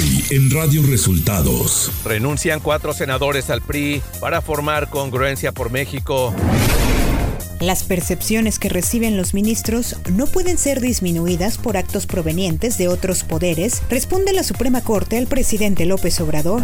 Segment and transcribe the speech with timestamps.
[0.00, 1.90] Hoy en Radio Resultados.
[2.06, 6.34] Renuncian cuatro senadores al PRI para formar congruencia por México.
[7.60, 13.24] Las percepciones que reciben los ministros no pueden ser disminuidas por actos provenientes de otros
[13.24, 16.62] poderes, responde la Suprema Corte al presidente López Obrador.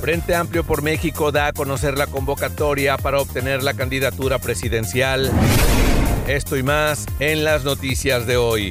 [0.00, 5.30] Frente Amplio por México da a conocer la convocatoria para obtener la candidatura presidencial.
[6.26, 8.70] Esto y más en las noticias de hoy.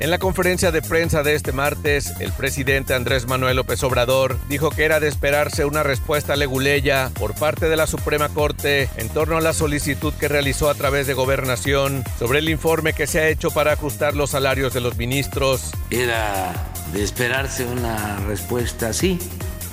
[0.00, 4.70] En la conferencia de prensa de este martes, el presidente Andrés Manuel López Obrador dijo
[4.70, 9.36] que era de esperarse una respuesta leguleya por parte de la Suprema Corte en torno
[9.36, 13.28] a la solicitud que realizó a través de Gobernación sobre el informe que se ha
[13.28, 15.72] hecho para ajustar los salarios de los ministros.
[15.90, 16.54] Era
[16.94, 19.18] de esperarse una respuesta así,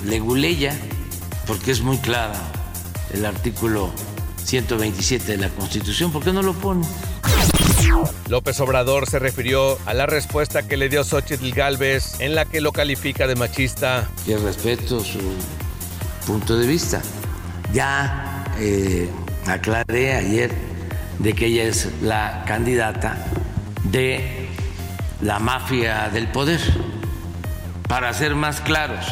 [0.04, 0.78] leguleya,
[1.46, 2.38] porque es muy clara
[3.14, 3.90] el artículo
[4.44, 6.12] 127 de la Constitución.
[6.12, 6.86] ¿Por qué no lo pone?
[8.28, 12.60] López Obrador se refirió a la respuesta que le dio Xochitl Galvez en la que
[12.60, 14.08] lo califica de machista.
[14.26, 15.18] Que respeto su
[16.26, 17.00] punto de vista.
[17.72, 19.08] Ya eh,
[19.46, 20.52] aclaré ayer
[21.18, 23.26] de que ella es la candidata
[23.84, 24.48] de
[25.22, 26.60] la mafia del poder.
[27.88, 29.06] Para ser más claros,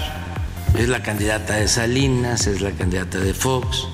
[0.79, 3.89] es la candidata de Salinas, es la candidata de Fox,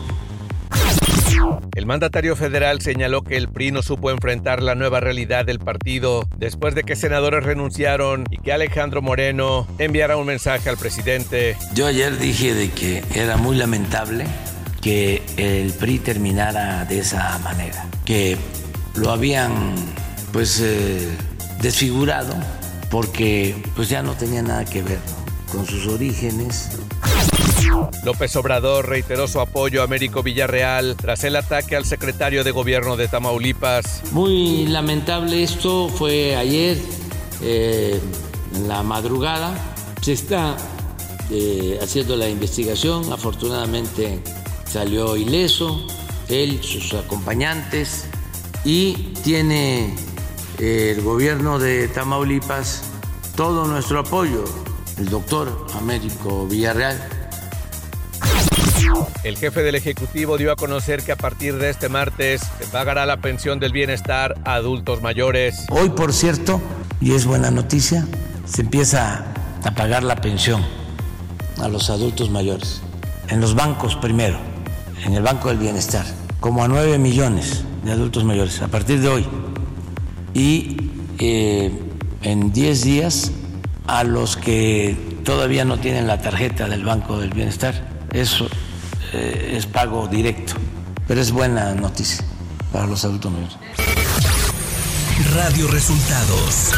[1.75, 6.29] el mandatario federal señaló que el PRI no supo enfrentar la nueva realidad del partido
[6.37, 11.57] después de que senadores renunciaron y que Alejandro Moreno enviara un mensaje al presidente.
[11.75, 14.27] Yo ayer dije de que era muy lamentable
[14.81, 18.37] que el PRI terminara de esa manera, que
[18.97, 19.75] lo habían
[20.33, 21.09] pues eh,
[21.61, 22.35] desfigurado
[22.91, 24.99] porque pues ya no tenía nada que ver
[25.51, 26.71] con sus orígenes.
[28.05, 32.97] López Obrador reiteró su apoyo a Américo Villarreal tras el ataque al secretario de gobierno
[32.97, 34.03] de Tamaulipas.
[34.11, 36.79] Muy lamentable esto, fue ayer
[37.43, 38.01] eh,
[38.55, 39.55] en la madrugada.
[40.01, 40.57] Se está
[41.31, 44.21] eh, haciendo la investigación, afortunadamente
[44.69, 45.87] salió ileso,
[46.29, 48.07] él, sus acompañantes,
[48.65, 49.95] y tiene
[50.59, 52.83] eh, el gobierno de Tamaulipas
[53.37, 54.45] todo nuestro apoyo,
[54.99, 57.22] el doctor Américo Villarreal
[59.25, 63.07] el jefe del Ejecutivo dio a conocer que a partir de este martes se pagará
[63.07, 65.67] la pensión del bienestar a adultos mayores.
[65.71, 66.61] Hoy, por cierto,
[67.01, 68.07] y es buena noticia,
[68.45, 69.25] se empieza
[69.65, 70.65] a pagar la pensión
[71.61, 72.83] a los adultos mayores.
[73.29, 74.39] En los bancos primero,
[75.05, 76.05] en el Banco del Bienestar,
[76.41, 79.27] como a 9 millones de adultos mayores a partir de hoy.
[80.35, 80.77] Y
[81.19, 81.73] eh,
[82.23, 83.33] en 10 días
[83.87, 87.93] a los que todavía no tienen la tarjeta del Banco del Bienestar.
[88.13, 88.49] Eso
[89.13, 90.55] eh, es pago directo,
[91.07, 92.25] pero es buena noticia
[92.73, 93.57] para los adultos mayores.
[95.35, 96.73] Radio Resultados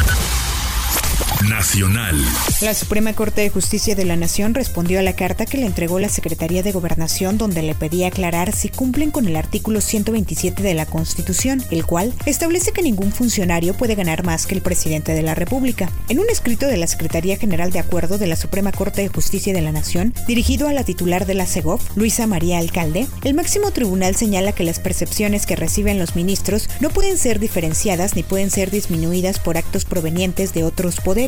[1.43, 2.15] Nacional.
[2.61, 5.99] La Suprema Corte de Justicia de la Nación respondió a la carta que le entregó
[5.99, 10.73] la Secretaría de Gobernación donde le pedía aclarar si cumplen con el artículo 127 de
[10.73, 15.21] la Constitución, el cual establece que ningún funcionario puede ganar más que el presidente de
[15.21, 15.91] la República.
[16.09, 19.53] En un escrito de la Secretaría General de Acuerdo de la Suprema Corte de Justicia
[19.53, 23.71] de la Nación, dirigido a la titular de la CEGOF, Luisa María Alcalde, el máximo
[23.71, 28.49] tribunal señala que las percepciones que reciben los ministros no pueden ser diferenciadas ni pueden
[28.49, 31.24] ser disminuidas por actos provenientes de otros poderes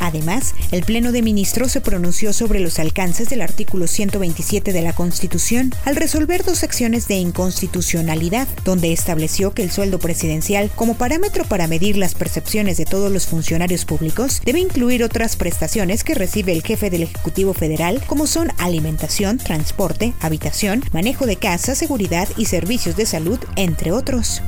[0.00, 4.92] Además, el Pleno de Ministros se pronunció sobre los alcances del artículo 127 de la
[4.92, 11.44] Constitución al resolver dos acciones de inconstitucionalidad, donde estableció que el sueldo presidencial, como parámetro
[11.44, 16.52] para medir las percepciones de todos los funcionarios públicos, debe incluir otras prestaciones que recibe
[16.52, 22.46] el jefe del Ejecutivo Federal, como son alimentación, transporte, habitación, manejo de casa, seguridad y
[22.46, 24.42] servicios de salud, entre otros.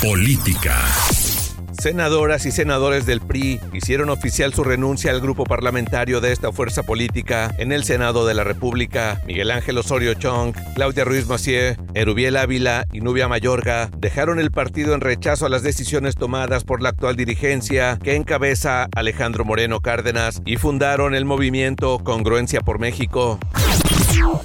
[0.00, 0.76] Política.
[1.80, 6.82] Senadoras y senadores del PRI hicieron oficial su renuncia al grupo parlamentario de esta fuerza
[6.82, 9.22] política en el Senado de la República.
[9.26, 14.92] Miguel Ángel Osorio Chong, Claudia Ruiz Macié, Erubiel Ávila y Nubia Mayorga dejaron el partido
[14.92, 20.42] en rechazo a las decisiones tomadas por la actual dirigencia que encabeza Alejandro Moreno Cárdenas
[20.44, 23.40] y fundaron el movimiento Congruencia por México.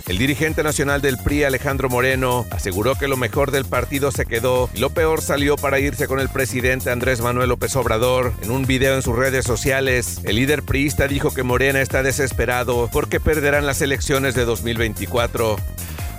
[0.07, 4.69] El dirigente nacional del PRI, Alejandro Moreno, aseguró que lo mejor del partido se quedó
[4.73, 8.33] y lo peor salió para irse con el presidente Andrés Manuel López Obrador.
[8.41, 12.89] En un video en sus redes sociales, el líder priista dijo que Morena está desesperado
[12.91, 15.57] porque perderán las elecciones de 2024.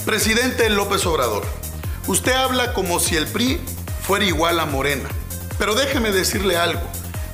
[0.05, 1.45] Presidente López Obrador,
[2.07, 3.61] Usted habla como si el PRI
[4.03, 5.09] fuera igual a Morena.
[5.59, 6.83] Pero déjeme decirle algo.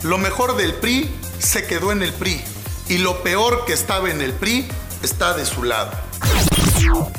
[0.03, 2.43] Lo mejor del PRI se quedó en el PRI.
[2.89, 4.67] Y lo peor que estaba en el PRI
[5.03, 5.91] está de su lado.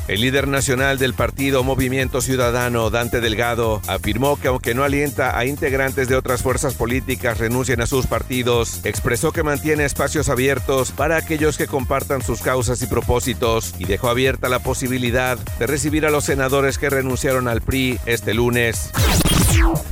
[0.08, 5.46] El líder nacional del partido Movimiento Ciudadano, Dante Delgado, afirmó que aunque no alienta a
[5.46, 11.18] integrantes de otras fuerzas políticas renuncien a sus partidos, expresó que mantiene espacios abiertos para
[11.18, 16.12] aquellos que compartan sus causas y propósitos y dejó abierta la posibilidad de recibir a
[16.12, 18.92] los senadores que renunciaron al PRI este lunes.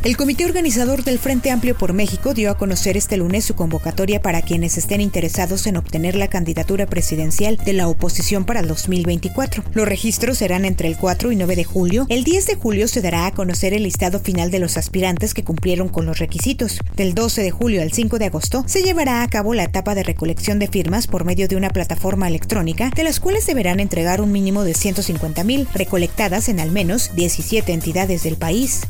[0.04, 4.19] El comité organizador del Frente Amplio por México dio a conocer este lunes su convocatoria
[4.19, 9.63] para quienes estén interesados en obtener la candidatura presidencial de la oposición para el 2024.
[9.74, 12.08] Los registros serán entre el 4 y 9 de julio.
[12.10, 15.44] El 10 de julio se dará a conocer el listado final de los aspirantes que
[15.44, 16.80] cumplieron con los requisitos.
[16.96, 20.02] Del 12 de julio al 5 de agosto se llevará a cabo la etapa de
[20.02, 24.31] recolección de firmas por medio de una plataforma electrónica, de las cuales deberán entregar un
[24.31, 28.81] mínimo de 150 mil, recolectadas en al menos 17 entidades del país.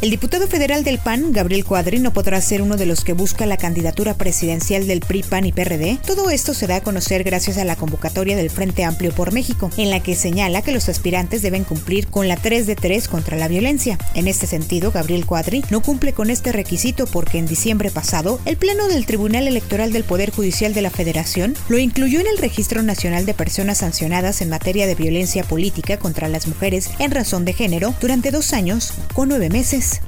[0.00, 3.46] El diputado federal del PAN, Gabriel Cuadri, no podrá ser uno de los que busca
[3.46, 5.98] la candidatura presidencial del PRI, PAN y PRD.
[6.06, 9.70] Todo esto se da a conocer gracias a la convocatoria del Frente Amplio por México,
[9.76, 13.36] en la que señala que los aspirantes deben cumplir con la 3 de 3 contra
[13.36, 13.98] la violencia.
[14.14, 18.56] En este sentido, Gabriel Cuadri no cumple con este requisito porque en diciembre pasado, el
[18.56, 22.82] Pleno del Tribunal Electoral del Poder Judicial de la Federación lo incluyó en el Registro
[22.82, 27.52] Nacional de Personas Sancionadas en materia de violencia política contra las mujeres en razón de
[27.52, 30.00] género durante dos años con nueve meses.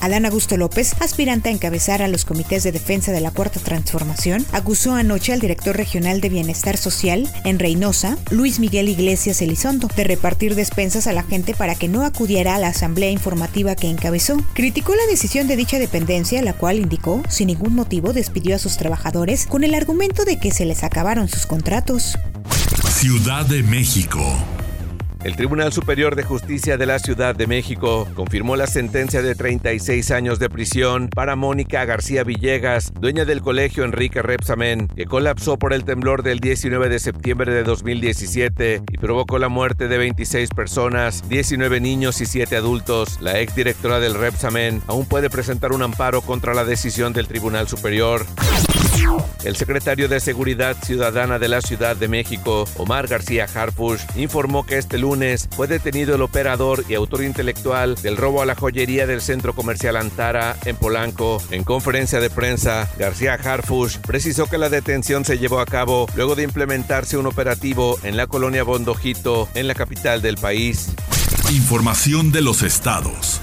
[0.00, 4.44] Adán Augusto López, aspirante a encabezar a los comités de defensa de la Cuarta Transformación,
[4.52, 10.04] acusó anoche al director regional de Bienestar Social en Reynosa, Luis Miguel Iglesias Elizondo, de
[10.04, 14.36] repartir despensas a la gente para que no acudiera a la asamblea informativa que encabezó.
[14.54, 18.76] Criticó la decisión de dicha dependencia, la cual indicó, sin ningún motivo, despidió a sus
[18.76, 22.18] trabajadores con el argumento de que se les acabaron sus contratos.
[22.90, 24.22] Ciudad de México.
[25.24, 30.10] El Tribunal Superior de Justicia de la Ciudad de México confirmó la sentencia de 36
[30.10, 35.72] años de prisión para Mónica García Villegas, dueña del colegio Enrique Repsamen, que colapsó por
[35.72, 41.26] el temblor del 19 de septiembre de 2017 y provocó la muerte de 26 personas,
[41.26, 43.22] 19 niños y 7 adultos.
[43.22, 48.26] La exdirectora del Repsamen aún puede presentar un amparo contra la decisión del Tribunal Superior.
[49.44, 54.78] El secretario de Seguridad Ciudadana de la Ciudad de México, Omar García Harfush, informó que
[54.78, 59.20] este lunes fue detenido el operador y autor intelectual del robo a la joyería del
[59.20, 61.42] centro comercial Antara en Polanco.
[61.50, 66.34] En conferencia de prensa, García Harfush precisó que la detención se llevó a cabo luego
[66.34, 70.94] de implementarse un operativo en la colonia Bondojito, en la capital del país.
[71.50, 73.40] Información de los estados.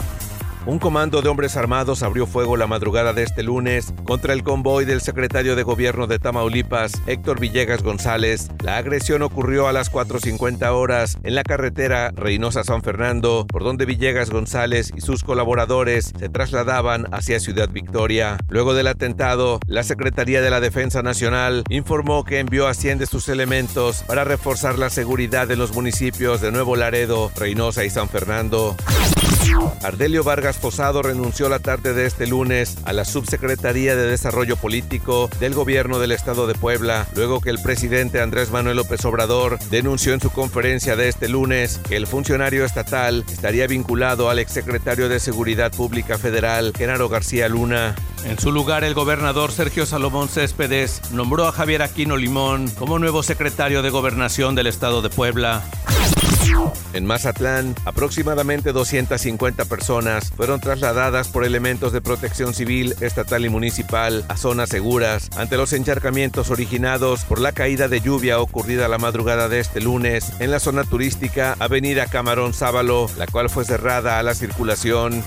[0.67, 4.85] Un comando de hombres armados abrió fuego la madrugada de este lunes contra el convoy
[4.85, 8.47] del secretario de gobierno de Tamaulipas, Héctor Villegas González.
[8.63, 14.29] La agresión ocurrió a las 4.50 horas en la carretera Reynosa-San Fernando, por donde Villegas
[14.29, 18.37] González y sus colaboradores se trasladaban hacia Ciudad Victoria.
[18.47, 23.07] Luego del atentado, la Secretaría de la Defensa Nacional informó que envió a 100 de
[23.07, 28.09] sus elementos para reforzar la seguridad en los municipios de Nuevo Laredo, Reynosa y San
[28.09, 28.75] Fernando.
[29.83, 35.29] Ardelio Vargas Posado renunció la tarde de este lunes a la Subsecretaría de Desarrollo Político
[35.39, 40.13] del Gobierno del Estado de Puebla, luego que el presidente Andrés Manuel López Obrador denunció
[40.13, 45.19] en su conferencia de este lunes que el funcionario estatal estaría vinculado al exsecretario de
[45.19, 47.95] Seguridad Pública Federal, Genaro García Luna.
[48.23, 53.23] En su lugar, el gobernador Sergio Salomón Céspedes nombró a Javier Aquino Limón como nuevo
[53.23, 55.63] secretario de Gobernación del Estado de Puebla.
[56.93, 64.25] En Mazatlán, aproximadamente 250 personas fueron trasladadas por elementos de protección civil, estatal y municipal
[64.27, 69.47] a zonas seguras ante los encharcamientos originados por la caída de lluvia ocurrida la madrugada
[69.47, 74.23] de este lunes en la zona turística Avenida Camarón Sábalo, la cual fue cerrada a
[74.23, 75.23] la circulación.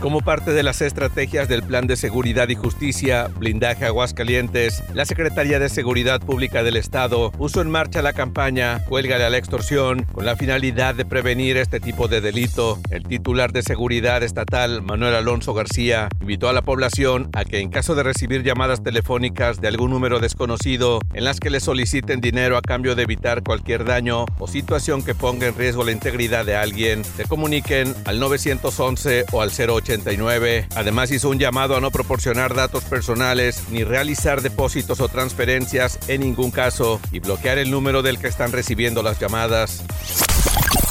[0.00, 5.58] Como parte de las estrategias del Plan de Seguridad y Justicia, Blindaje Aguascalientes, la Secretaría
[5.58, 10.26] de Seguridad Pública del Estado puso en marcha la campaña Cuélgale a la extorsión con
[10.26, 12.78] la finalidad de prevenir este tipo de delito.
[12.90, 17.70] El titular de Seguridad Estatal, Manuel Alonso García, invitó a la población a que en
[17.70, 22.56] caso de recibir llamadas telefónicas de algún número desconocido en las que le soliciten dinero
[22.56, 26.54] a cambio de evitar cualquier daño o situación que ponga en riesgo la integridad de
[26.54, 30.68] alguien, se comuniquen al 911 o al 089.
[30.74, 36.22] Además hizo un llamado a no proporcionar datos personales ni realizar depósitos o transferencias en
[36.22, 39.84] ningún caso y bloquear el número del que están recibiendo las llamadas.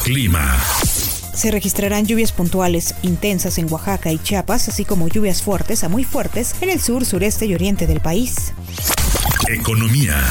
[0.04, 0.58] Clima.
[1.34, 6.06] Se registrarán lluvias puntuales intensas en Oaxaca y Chiapas, así como lluvias fuertes a muy
[6.06, 8.54] fuertes en el sur, sureste y oriente del país.
[9.50, 10.24] Economía.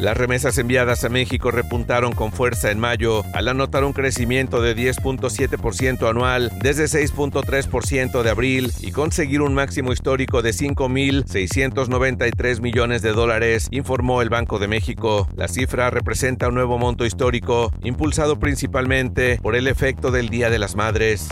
[0.00, 4.74] Las remesas enviadas a México repuntaron con fuerza en mayo al anotar un crecimiento de
[4.74, 13.12] 10.7% anual desde 6.3% de abril y conseguir un máximo histórico de 5.693 millones de
[13.12, 15.28] dólares, informó el Banco de México.
[15.36, 20.58] La cifra representa un nuevo monto histórico, impulsado principalmente por el efecto del Día de
[20.58, 21.28] las Madres.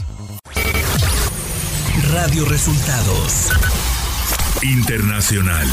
[2.13, 3.49] Radio Resultados
[4.63, 5.67] Internacional.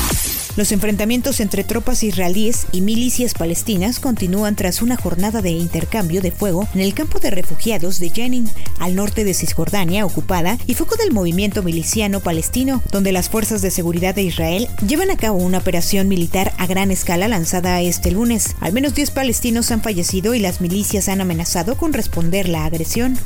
[0.56, 6.32] Los enfrentamientos entre tropas israelíes y milicias palestinas continúan tras una jornada de intercambio de
[6.32, 10.96] fuego en el campo de refugiados de Jenin, al norte de Cisjordania, ocupada y foco
[10.96, 15.58] del movimiento miliciano palestino, donde las fuerzas de seguridad de Israel llevan a cabo una
[15.58, 18.56] operación militar a gran escala lanzada este lunes.
[18.62, 23.18] Al menos 10 palestinos han fallecido y las milicias han amenazado con responder la agresión.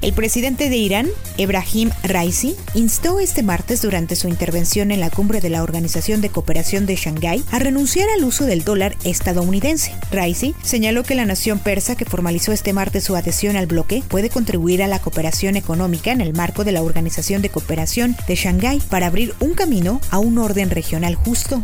[0.00, 5.40] El presidente de Irán, Ebrahim Raisi, instó este martes durante su intervención en la cumbre
[5.40, 9.94] de la Organización de Cooperación de Shanghái a renunciar al uso del dólar estadounidense.
[10.10, 14.30] Raisi señaló que la nación persa que formalizó este martes su adhesión al bloque puede
[14.30, 18.80] contribuir a la cooperación económica en el marco de la Organización de Cooperación de Shanghái
[18.88, 21.62] para abrir un camino a un orden regional justo.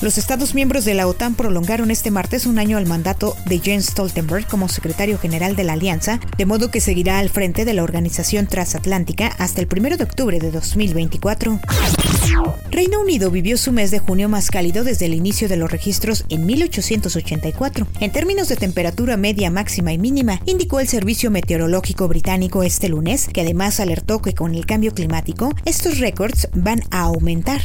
[0.00, 3.86] Los Estados miembros de la OTAN prolongaron este martes un año al mandato de Jens
[3.86, 7.84] Stoltenberg como secretario general de la alianza, de modo que seguirá al frente de la
[7.84, 11.60] organización transatlántica hasta el 1 de octubre de 2024.
[12.70, 16.24] Reino Unido vivió su mes de junio más cálido desde el inicio de los registros
[16.28, 17.86] en 1884.
[18.00, 23.28] En términos de temperatura media, máxima y mínima, indicó el Servicio Meteorológico Británico este lunes,
[23.32, 27.60] que además alertó que con el cambio climático, estos récords van a aumentar.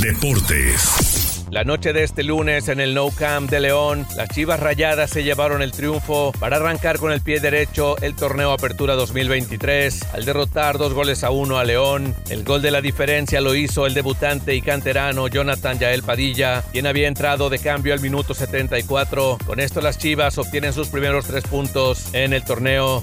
[0.00, 1.44] Deportes.
[1.50, 5.24] La noche de este lunes en el No Camp de León, las Chivas Rayadas se
[5.24, 10.78] llevaron el triunfo para arrancar con el pie derecho el torneo Apertura 2023 al derrotar
[10.78, 12.14] dos goles a uno a León.
[12.28, 16.86] El gol de la diferencia lo hizo el debutante y canterano Jonathan Yael Padilla, quien
[16.86, 19.38] había entrado de cambio al minuto 74.
[19.46, 23.02] Con esto las Chivas obtienen sus primeros tres puntos en el torneo.